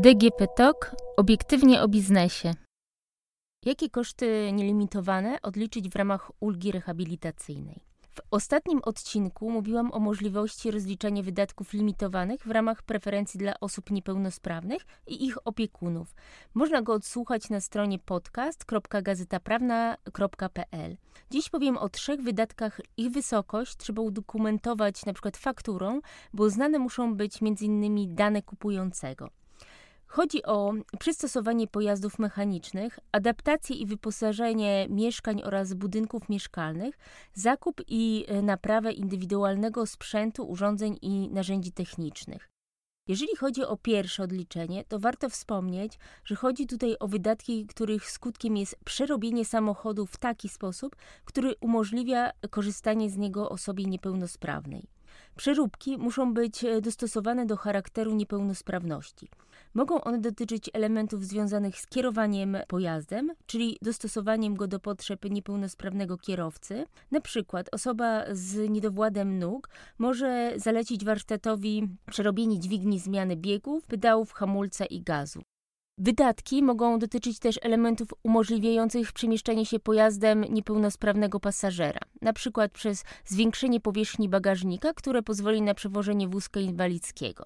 [0.00, 2.54] DGP TOK obiektywnie o biznesie.
[3.64, 7.80] Jakie koszty nielimitowane odliczyć w ramach ulgi rehabilitacyjnej?
[8.10, 14.82] W ostatnim odcinku mówiłam o możliwości rozliczania wydatków limitowanych w ramach preferencji dla osób niepełnosprawnych
[15.06, 16.14] i ich opiekunów.
[16.54, 20.96] Można go odsłuchać na stronie podcast.gazetaprawna.pl.
[21.30, 22.80] Dziś powiem o trzech wydatkach.
[22.96, 25.30] Ich wysokość trzeba udokumentować np.
[25.36, 26.00] fakturą,
[26.32, 28.14] bo znane muszą być m.in.
[28.14, 29.30] dane kupującego.
[30.08, 36.98] Chodzi o przystosowanie pojazdów mechanicznych, adaptację i wyposażenie mieszkań oraz budynków mieszkalnych,
[37.34, 42.48] zakup i e, naprawę indywidualnego sprzętu, urządzeń i narzędzi technicznych.
[43.08, 48.56] Jeżeli chodzi o pierwsze odliczenie, to warto wspomnieć, że chodzi tutaj o wydatki, których skutkiem
[48.56, 54.97] jest przerobienie samochodu w taki sposób, który umożliwia korzystanie z niego osobie niepełnosprawnej.
[55.36, 59.28] Przeróbki muszą być e, dostosowane do charakteru niepełnosprawności.
[59.74, 66.86] Mogą one dotyczyć elementów związanych z kierowaniem pojazdem, czyli dostosowaniem go do potrzeb niepełnosprawnego kierowcy.
[67.10, 74.86] Na przykład osoba z niedowładem nóg może zalecić warsztatowi przerobienie dźwigni zmiany biegów, pedałów, hamulca
[74.86, 75.42] i gazu.
[76.00, 82.00] Wydatki mogą dotyczyć też elementów umożliwiających przemieszczanie się pojazdem niepełnosprawnego pasażera,
[82.32, 87.44] przykład przez zwiększenie powierzchni bagażnika, które pozwoli na przewożenie wózka inwalidzkiego.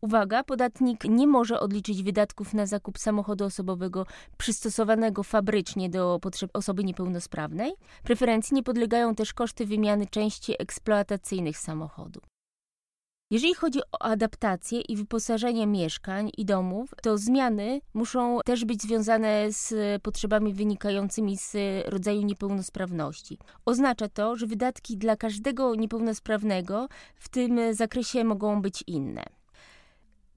[0.00, 4.06] Uwaga, podatnik nie może odliczyć wydatków na zakup samochodu osobowego
[4.38, 7.72] przystosowanego fabrycznie do potrzeb osoby niepełnosprawnej.
[8.02, 12.20] Preferencji nie podlegają też koszty wymiany części eksploatacyjnych samochodu.
[13.32, 19.52] Jeżeli chodzi o adaptację i wyposażenie mieszkań i domów, to zmiany muszą też być związane
[19.52, 23.38] z potrzebami wynikającymi z rodzaju niepełnosprawności.
[23.64, 29.41] Oznacza to, że wydatki dla każdego niepełnosprawnego w tym zakresie mogą być inne.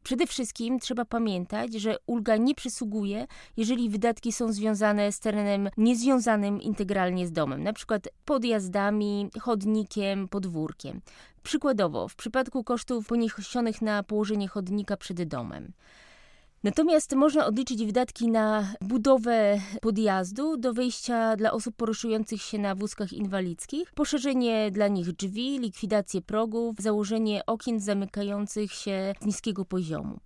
[0.06, 3.28] Przede wszystkim trzeba pamiętać, że ulga nie przysługuje,
[3.58, 8.00] jeżeli wydatki są związane z terenem niezwiązanym integralnie z domem, np.
[8.26, 11.02] podjazdami, chodnikiem, podwórkiem.
[11.44, 15.72] Przykładowo, w przypadku kosztów poniesionych na położenie chodnika przed domem.
[16.66, 23.14] Natomiast można odliczyć wydatki na budowę podjazdu do wejścia dla osób poruszających się na wózkach
[23.14, 30.20] inwalidzkich, poszerzenie dla nich drzwi, likwidację progów, założenie okien zamykających się z niskiego poziomu.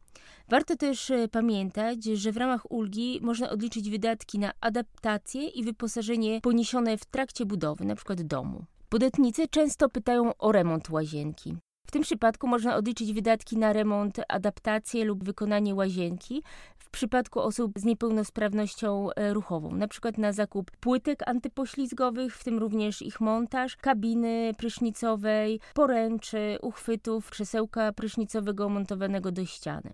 [0.50, 6.42] Warto też e, pamiętać, że w ramach ulgi można odliczyć wydatki na adaptację i wyposażenie
[6.42, 8.16] poniesione w trakcie budowy, np.
[8.16, 8.66] domu.
[8.90, 11.58] Podatnicy często pytają o remont łazienki.
[11.90, 16.44] W tym przypadku można odliczyć wydatki na remont, adaptację lub wykonanie łazienki
[16.78, 22.58] w przypadku osób z niepełnosprawnością e, ruchową, na przykład na zakup płytek antypoślizgowych, w tym
[22.58, 29.94] również ich montaż, kabiny prysznicowej, poręczy, uchwytów, krzesełka prysznicowego montowanego do ściany.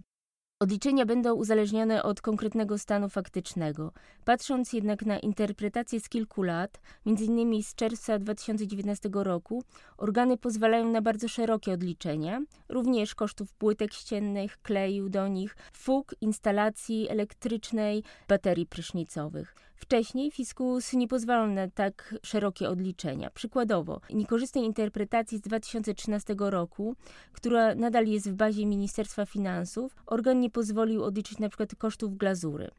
[0.59, 3.91] Odliczenia będą uzależnione od konkretnego stanu faktycznego.
[4.25, 7.63] Patrząc jednak na interpretację z kilku lat, m.in.
[7.63, 9.63] z czerwca 2019 roku,
[9.97, 17.09] organy pozwalają na bardzo szerokie odliczenia, również kosztów płytek ściennych, kleju do nich, fug, instalacji
[17.09, 19.55] elektrycznej, baterii prysznicowych.
[19.75, 23.29] Wcześniej fiskus nie pozwalał na tak szerokie odliczenia.
[23.29, 26.95] Przykładowo, niekorzystnej interpretacji z 2013 roku,
[27.31, 31.65] która nadal jest w bazie Ministerstwa Finansów, organ nie pozwolił odliczyć np.
[31.77, 32.71] kosztów glazury.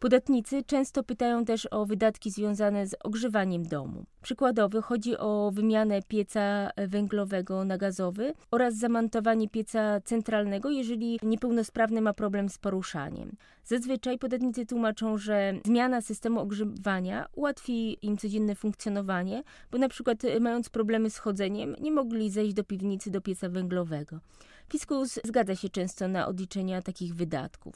[0.00, 4.04] Podatnicy często pytają też o wydatki związane z ogrzewaniem domu.
[4.22, 12.12] Przykładowo chodzi o wymianę pieca węglowego na gazowy oraz zamontowanie pieca centralnego, jeżeli niepełnosprawny ma
[12.12, 13.36] problem z poruszaniem.
[13.64, 20.68] Zazwyczaj podatnicy tłumaczą, że zmiana systemu ogrzewania ułatwi im codzienne funkcjonowanie, bo na przykład mając
[20.68, 24.20] problemy z chodzeniem, nie mogli zejść do piwnicy do pieca węglowego.
[24.72, 27.74] Fiskus zgadza się często na odliczenia takich wydatków.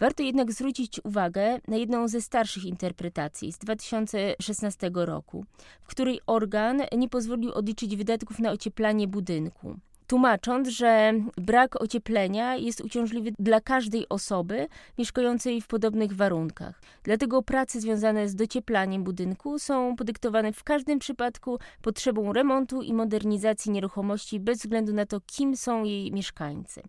[0.00, 5.44] Warto jednak zwrócić uwagę na jedną ze starszych interpretacji z 2016 roku,
[5.82, 9.76] w której organ nie pozwolił odliczyć wydatków na ocieplanie budynku
[10.10, 14.68] tłumacząc, że brak ocieplenia jest uciążliwy dla każdej osoby
[14.98, 16.82] mieszkającej w podobnych warunkach.
[17.02, 23.72] Dlatego prace związane z docieplaniem budynku są podyktowane w każdym przypadku potrzebą remontu i modernizacji
[23.72, 26.82] nieruchomości bez względu na to, kim są jej mieszkańcy.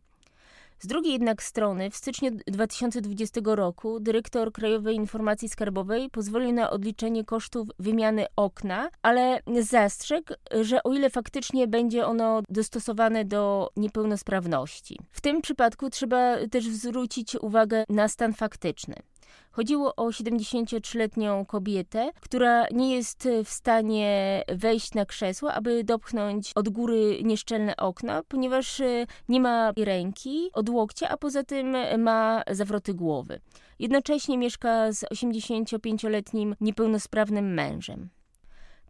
[0.81, 7.25] Z drugiej jednak strony, w styczniu 2020 roku dyrektor Krajowej Informacji Skarbowej pozwolił na odliczenie
[7.25, 14.99] kosztów wymiany okna, ale zastrzegł, że o ile faktycznie będzie ono dostosowane do niepełnosprawności.
[15.11, 18.95] W tym przypadku trzeba też zwrócić uwagę na stan faktyczny.
[19.51, 26.69] Chodziło o 73-letnią kobietę, która nie jest w stanie wejść na krzesło, aby dopchnąć od
[26.69, 32.93] góry nieszczelne okno, ponieważ e, nie ma ręki, od łokcia, a poza tym ma zawroty
[32.93, 33.39] głowy.
[33.79, 38.09] Jednocześnie mieszka z 85-letnim niepełnosprawnym mężem.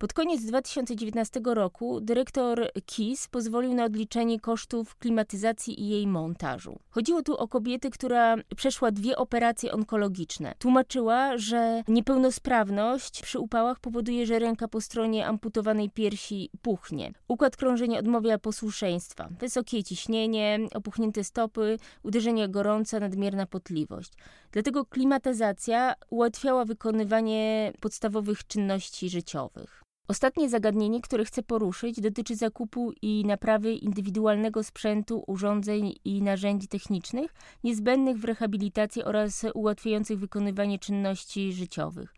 [0.02, 6.80] Pod koniec 2019 roku dyrektor KIS pozwolił na odliczenie kosztów klimatyzacji i jej montażu.
[6.90, 10.54] Chodziło tu o kobietę, która przeszła dwie operacje onkologiczne.
[10.60, 17.14] Tłumaczyła, że niepełnosprawność przy upałach powoduje, że ręka po stronie amputowanej piersi puchnie.
[17.28, 19.30] Układ krążenia odmawia posłuszeństwa.
[19.40, 24.12] Wysokie ciśnienie, opuchnięte stopy, uderzenie gorąca, nadmierna potliwość.
[24.52, 29.82] Dlatego klimatyzacja ułatwiała wykonywanie podstawowych czynności życiowych.
[30.12, 37.34] Ostatnie zagadnienie, które chcę poruszyć, dotyczy zakupu i naprawy indywidualnego sprzętu, urządzeń i narzędzi technicznych
[37.64, 42.14] niezbędnych w rehabilitacji oraz ułatwiających wykonywanie czynności życiowych.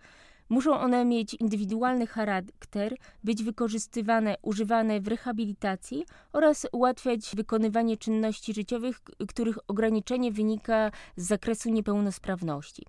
[0.49, 9.01] Muszą one mieć indywidualny charakter, być wykorzystywane, używane w rehabilitacji oraz ułatwiać wykonywanie czynności życiowych,
[9.27, 12.85] których ograniczenie wynika z zakresu niepełnosprawności.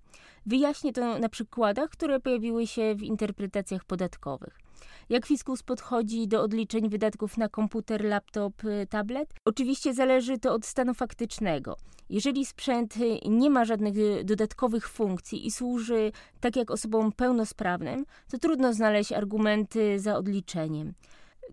[0.46, 4.63] Wyjaśnię to na przykładach, które pojawiły się w interpretacjach podatkowych.
[5.08, 9.34] Jak fiskus podchodzi do odliczeń wydatków na komputer, laptop, y, tablet?
[9.44, 11.76] Oczywiście zależy to od stanu faktycznego.
[12.10, 18.04] Jeżeli sprzęt y, nie ma żadnych y, dodatkowych funkcji i służy tak jak osobom pełnosprawnym,
[18.30, 20.94] to trudno znaleźć argumenty za odliczeniem.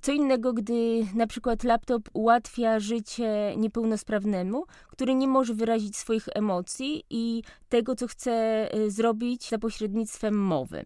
[0.02, 7.04] Co innego, gdy na przykład laptop ułatwia życie niepełnosprawnemu, który nie może wyrazić swoich emocji
[7.10, 10.84] i tego, co chce zrobić za pośrednictwem mowy.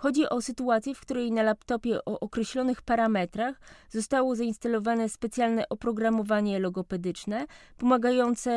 [0.00, 3.60] Chodzi o sytuację, w której na laptopie o określonych parametrach
[3.90, 7.46] zostało zainstalowane specjalne oprogramowanie logopedyczne,
[7.78, 8.50] pomagające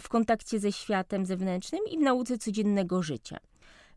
[0.00, 3.38] w kontakcie ze światem zewnętrznym i w nauce codziennego życia.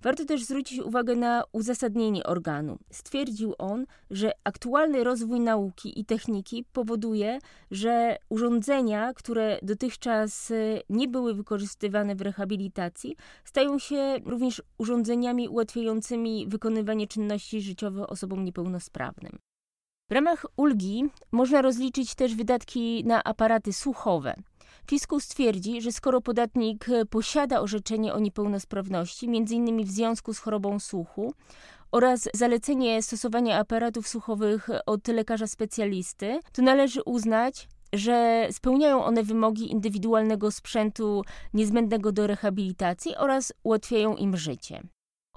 [0.01, 2.77] Warto też zwrócić uwagę na uzasadnienie organu.
[2.91, 7.39] Stwierdził on, że aktualny rozwój nauki i techniki powoduje,
[7.71, 16.47] że urządzenia, które dotychczas y, nie były wykorzystywane w rehabilitacji, stają się również urządzeniami ułatwiającymi
[16.47, 19.39] wykonywanie czynności życiowych osobom niepełnosprawnym.
[20.09, 24.35] W ramach ulgi można rozliczyć też wydatki na aparaty słuchowe.
[24.89, 29.85] Fiskus twierdzi, że skoro podatnik e, posiada orzeczenie o niepełnosprawności, m.in.
[29.85, 31.33] w związku z chorobą słuchu,
[31.91, 39.71] oraz zalecenie stosowania aparatów słuchowych od lekarza specjalisty, to należy uznać, że spełniają one wymogi
[39.71, 44.81] indywidualnego sprzętu niezbędnego do rehabilitacji oraz ułatwiają im życie.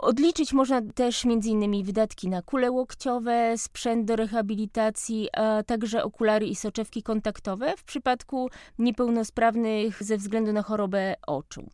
[0.02, 1.84] Odliczyć można też m.in.
[1.84, 8.50] wydatki na kule łokciowe, sprzęt do rehabilitacji, a także okulary i soczewki kontaktowe w przypadku
[8.78, 11.70] niepełnosprawnych ze względu na chorobę oczu.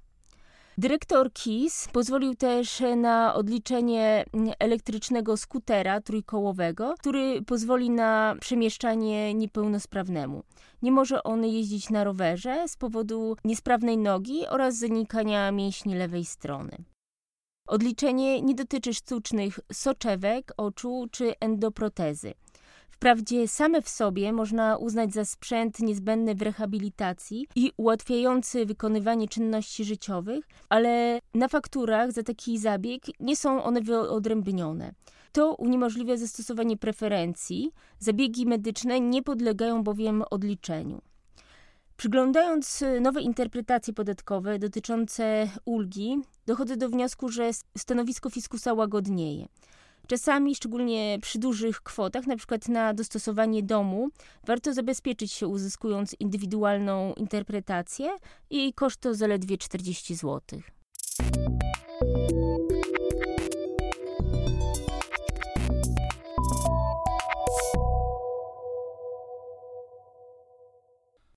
[0.78, 4.24] Dyrektor KIS pozwolił też na odliczenie
[4.58, 10.42] elektrycznego skutera trójkołowego, który pozwoli na przemieszczanie niepełnosprawnemu.
[10.82, 16.76] Nie może on jeździć na rowerze z powodu niesprawnej nogi oraz zanikania mięśni lewej strony.
[17.68, 22.34] Odliczenie nie dotyczy sztucznych soczewek, oczu czy endoprotezy.
[22.90, 29.84] Wprawdzie same w sobie można uznać za sprzęt niezbędny w rehabilitacji i ułatwiający wykonywanie czynności
[29.84, 34.94] życiowych, ale na fakturach za taki zabieg nie są one wyodrębnione.
[35.32, 37.72] To uniemożliwia zastosowanie preferencji.
[37.98, 41.00] Zabiegi medyczne nie podlegają bowiem odliczeniu.
[41.98, 49.46] Przyglądając y, nowe interpretacje podatkowe dotyczące ulgi, dochodzę do wniosku, że stanowisko fiskusa łagodnieje.
[50.06, 54.08] Czasami, szczególnie przy dużych kwotach, na przykład na dostosowanie domu,
[54.46, 58.10] warto zabezpieczyć się uzyskując indywidualną interpretację
[58.50, 60.40] i koszt to zaledwie 40 zł.